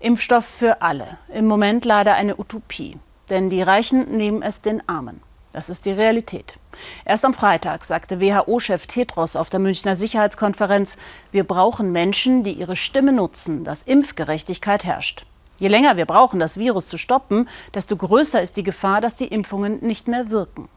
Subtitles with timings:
[0.00, 1.18] Impfstoff für alle.
[1.28, 2.98] Im Moment leider eine Utopie.
[3.30, 5.20] Denn die Reichen nehmen es den Armen.
[5.50, 6.56] Das ist die Realität.
[7.04, 10.98] Erst am Freitag sagte WHO-Chef Tedros auf der Münchner Sicherheitskonferenz,
[11.32, 15.26] wir brauchen Menschen, die ihre Stimme nutzen, dass Impfgerechtigkeit herrscht.
[15.58, 19.26] Je länger wir brauchen, das Virus zu stoppen, desto größer ist die Gefahr, dass die
[19.26, 20.68] Impfungen nicht mehr wirken.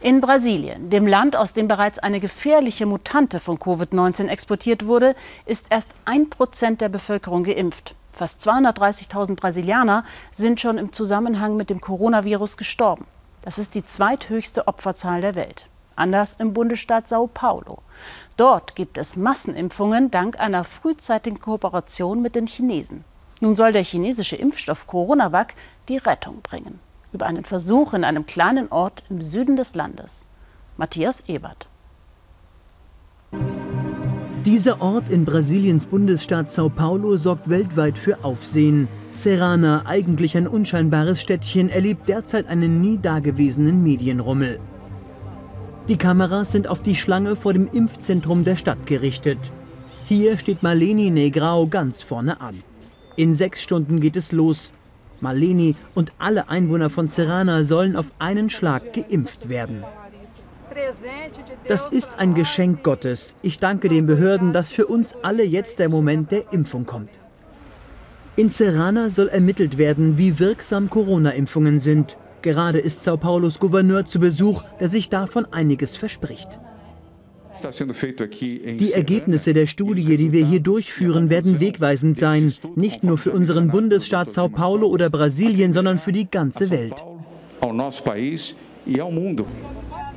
[0.00, 5.14] In Brasilien, dem Land, aus dem bereits eine gefährliche Mutante von Covid-19 exportiert wurde,
[5.44, 7.94] ist erst ein Prozent der Bevölkerung geimpft.
[8.12, 13.06] Fast 230.000 Brasilianer sind schon im Zusammenhang mit dem Coronavirus gestorben.
[13.42, 15.66] Das ist die zweithöchste Opferzahl der Welt.
[15.96, 17.82] Anders im Bundesstaat Sao Paulo.
[18.36, 23.04] Dort gibt es Massenimpfungen dank einer frühzeitigen Kooperation mit den Chinesen.
[23.40, 25.54] Nun soll der chinesische Impfstoff Coronavac
[25.88, 26.80] die Rettung bringen.
[27.12, 30.26] Über einen Versuch in einem kleinen Ort im Süden des Landes.
[30.76, 31.68] Matthias Ebert.
[34.50, 38.88] Dieser Ort in Brasiliens Bundesstaat Sao Paulo sorgt weltweit für Aufsehen.
[39.12, 44.58] Serrana, eigentlich ein unscheinbares Städtchen, erlebt derzeit einen nie dagewesenen Medienrummel.
[45.88, 49.38] Die Kameras sind auf die Schlange vor dem Impfzentrum der Stadt gerichtet.
[50.06, 52.64] Hier steht Marleni Negrao ganz vorne an.
[53.14, 54.72] In sechs Stunden geht es los.
[55.20, 59.84] Maleni und alle Einwohner von Serrana sollen auf einen Schlag geimpft werden.
[61.66, 63.34] Das ist ein Geschenk Gottes.
[63.42, 67.10] Ich danke den Behörden, dass für uns alle jetzt der Moment der Impfung kommt.
[68.36, 72.16] In Serrana soll ermittelt werden, wie wirksam Corona-Impfungen sind.
[72.42, 76.58] Gerade ist Sao Paulos Gouverneur zu Besuch, der sich davon einiges verspricht.
[77.62, 83.68] Die Ergebnisse der Studie, die wir hier durchführen, werden wegweisend sein, nicht nur für unseren
[83.68, 87.04] Bundesstaat Sao Paulo oder Brasilien, sondern für die ganze Welt.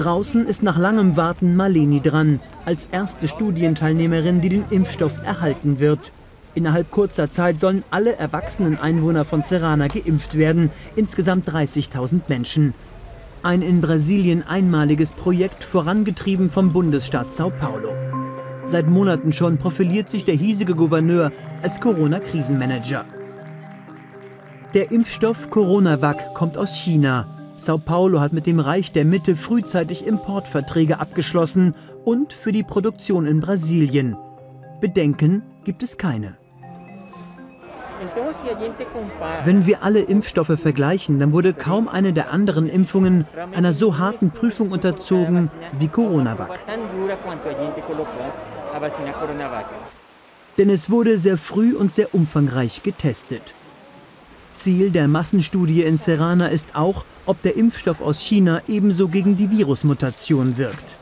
[0.00, 6.14] Draußen ist nach langem Warten Maleni dran, als erste Studienteilnehmerin, die den Impfstoff erhalten wird.
[6.54, 12.72] Innerhalb kurzer Zeit sollen alle erwachsenen Einwohner von Serrana geimpft werden, insgesamt 30.000 Menschen.
[13.42, 17.90] Ein in Brasilien einmaliges Projekt, vorangetrieben vom Bundesstaat Sao Paulo.
[18.64, 21.30] Seit Monaten schon profiliert sich der hiesige Gouverneur
[21.62, 23.04] als Corona-Krisenmanager.
[24.72, 27.39] Der Impfstoff Coronavac kommt aus China.
[27.60, 31.74] Sao Paulo hat mit dem Reich der Mitte frühzeitig Importverträge abgeschlossen
[32.06, 34.16] und für die Produktion in Brasilien.
[34.80, 36.38] Bedenken gibt es keine.
[39.44, 44.30] Wenn wir alle Impfstoffe vergleichen, dann wurde kaum eine der anderen Impfungen einer so harten
[44.30, 46.60] Prüfung unterzogen wie Coronavac.
[50.56, 53.52] Denn es wurde sehr früh und sehr umfangreich getestet.
[54.54, 59.50] Ziel der Massenstudie in Serrana ist auch, ob der Impfstoff aus China ebenso gegen die
[59.50, 60.98] Virusmutation wirkt.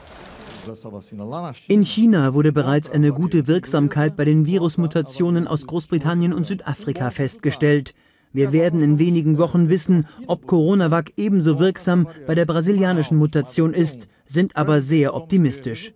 [1.69, 7.95] In China wurde bereits eine gute Wirksamkeit bei den Virusmutationen aus Großbritannien und Südafrika festgestellt.
[8.33, 14.09] Wir werden in wenigen Wochen wissen, ob Coronavac ebenso wirksam bei der brasilianischen Mutation ist,
[14.27, 15.95] sind aber sehr optimistisch.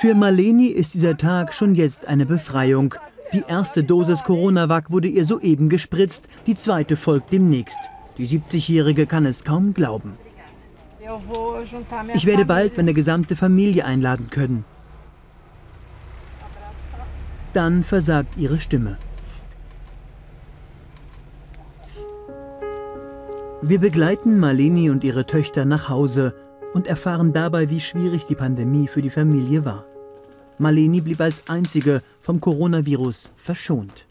[0.00, 2.94] Für Maleni ist dieser Tag schon jetzt eine Befreiung.
[3.32, 7.78] Die erste Dosis Coronavac wurde ihr soeben gespritzt, die zweite folgt demnächst.
[8.18, 10.18] Die 70-Jährige kann es kaum glauben.
[12.14, 14.64] Ich werde bald meine gesamte Familie einladen können.
[17.52, 18.98] Dann versagt ihre Stimme.
[23.62, 26.34] Wir begleiten Marleni und ihre Töchter nach Hause
[26.72, 29.89] und erfahren dabei, wie schwierig die Pandemie für die Familie war.
[30.60, 34.06] Marleni blieb als einzige vom Coronavirus verschont.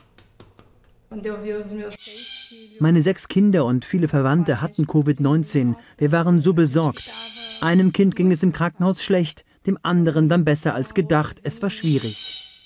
[2.79, 5.75] Meine sechs Kinder und viele Verwandte hatten Covid-19.
[5.99, 7.11] Wir waren so besorgt.
[7.61, 11.39] Einem Kind ging es im Krankenhaus schlecht, dem anderen dann besser als gedacht.
[11.43, 12.65] Es war schwierig.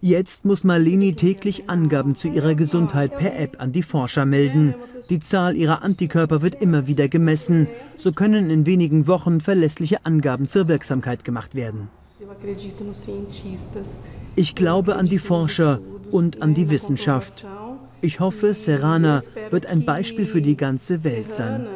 [0.00, 4.76] Jetzt muss Marleni täglich Angaben zu ihrer Gesundheit per App an die Forscher melden.
[5.10, 7.66] Die Zahl ihrer Antikörper wird immer wieder gemessen.
[7.96, 11.88] So können in wenigen Wochen verlässliche Angaben zur Wirksamkeit gemacht werden.
[14.36, 15.80] Ich glaube an die Forscher
[16.12, 17.44] und an die Wissenschaft.
[18.00, 21.66] Ich hoffe, Serrana wird ein Beispiel für die ganze Welt sein.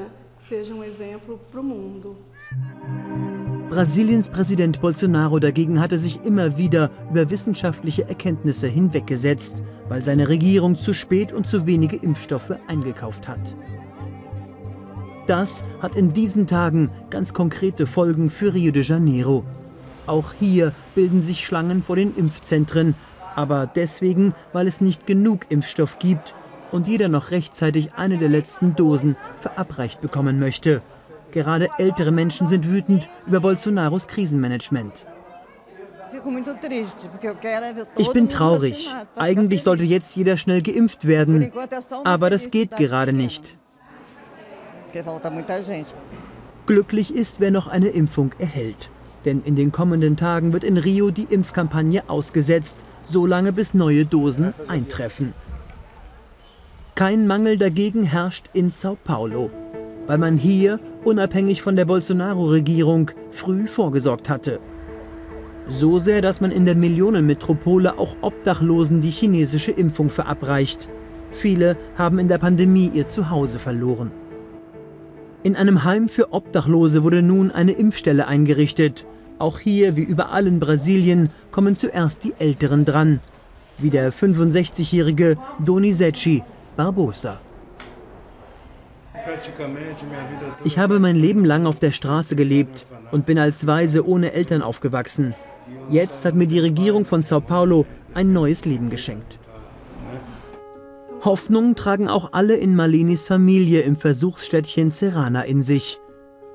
[3.73, 10.77] Brasiliens Präsident Bolsonaro dagegen hatte sich immer wieder über wissenschaftliche Erkenntnisse hinweggesetzt, weil seine Regierung
[10.77, 13.57] zu spät und zu wenige Impfstoffe eingekauft hat.
[15.27, 19.43] Das hat in diesen Tagen ganz konkrete Folgen für Rio de Janeiro.
[20.07, 22.95] Auch hier bilden sich Schlangen vor den Impfzentren,
[23.37, 26.35] aber deswegen, weil es nicht genug Impfstoff gibt
[26.73, 30.83] und jeder noch rechtzeitig eine der letzten Dosen verabreicht bekommen möchte.
[31.33, 35.07] Gerade ältere Menschen sind wütend über Bolsonaros Krisenmanagement.
[37.97, 38.91] Ich bin traurig.
[39.17, 41.51] Eigentlich sollte jetzt jeder schnell geimpft werden.
[42.05, 43.57] Aber das geht gerade nicht.
[46.67, 48.91] Glücklich ist, wer noch eine Impfung erhält.
[49.25, 54.53] Denn in den kommenden Tagen wird in Rio die Impfkampagne ausgesetzt, solange bis neue Dosen
[54.69, 55.33] eintreffen.
[56.95, 59.51] Kein Mangel dagegen herrscht in Sao Paulo,
[60.07, 64.61] weil man hier, unabhängig von der Bolsonaro-Regierung, früh vorgesorgt hatte.
[65.69, 70.89] So sehr, dass man in der Millionenmetropole auch Obdachlosen die chinesische Impfung verabreicht.
[71.31, 74.11] Viele haben in der Pandemie ihr Zuhause verloren.
[75.45, 79.07] In einem Heim für Obdachlose wurde nun eine Impfstelle eingerichtet.
[79.39, 83.21] Auch hier, wie überall in Brasilien, kommen zuerst die Älteren dran.
[83.79, 86.45] Wie der 65-jährige Donizetti
[86.77, 87.41] Barbosa.
[90.65, 94.63] Ich habe mein Leben lang auf der Straße gelebt und bin als Waise ohne Eltern
[94.63, 95.35] aufgewachsen.
[95.89, 99.39] Jetzt hat mir die Regierung von Sao Paulo ein neues Leben geschenkt.
[101.25, 106.01] Hoffnung tragen auch alle in Malenis Familie im Versuchsstädtchen Serrana in sich.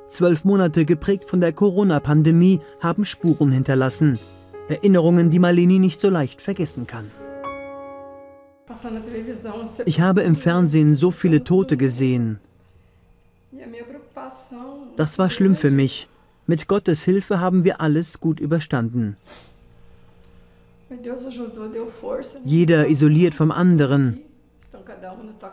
[0.10, 4.20] Zwölf Monate geprägt von der Corona-Pandemie haben Spuren hinterlassen.
[4.70, 7.12] Erinnerungen, die Maleni nicht so leicht vergessen kann.
[9.86, 12.40] Ich habe im Fernsehen so viele Tote gesehen.
[14.96, 16.08] Das war schlimm für mich.
[16.46, 19.18] Mit Gottes Hilfe haben wir alles gut überstanden.
[22.46, 24.22] Jeder isoliert vom anderen.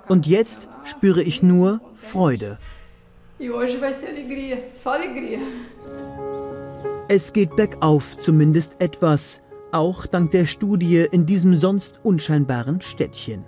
[0.09, 2.59] Und jetzt spüre ich nur Freude.
[7.09, 9.41] Es geht bergauf, zumindest etwas,
[9.73, 13.45] auch dank der Studie in diesem sonst unscheinbaren Städtchen.